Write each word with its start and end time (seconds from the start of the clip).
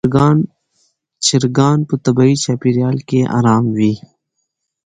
چرګان 1.25 1.79
په 1.87 1.95
طبیعي 2.05 2.35
چاپېریال 2.43 2.97
کې 3.09 3.19
آرام 3.37 3.65
وي. 3.77 3.93